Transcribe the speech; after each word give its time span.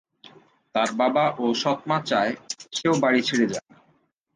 তার 0.75 0.89
বাবা 0.99 1.23
ও 1.37 1.55
সৎ 1.61 1.79
মা 1.89 1.97
চায় 2.09 2.31
সেও 2.73 2.93
বাড়ি 3.03 3.21
ছেড়ে 3.27 3.45
যাক। 3.51 3.65